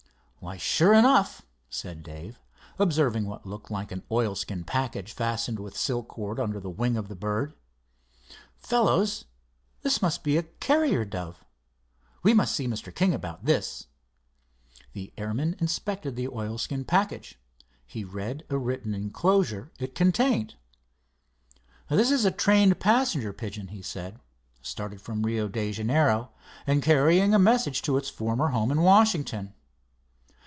[0.43, 2.39] "Why, sure enough," said Dave,
[2.79, 7.09] observing what looked like an oilskin package fastened with silk cord under the wing of
[7.09, 7.53] the bird.
[8.57, 9.25] "Fellows,
[9.83, 11.45] this must be a carrier dove.
[12.23, 12.93] We must see Mr.
[12.93, 13.85] King about this."
[14.93, 17.37] The airman inspected the oilskin package.
[17.85, 20.55] He read a written enclosure it contained.
[21.87, 24.19] "This is a trained passenger pigeon," he said.
[24.63, 26.31] "Started from Rio de Janeiro
[26.65, 29.53] and carrying a message to its former home in Washington.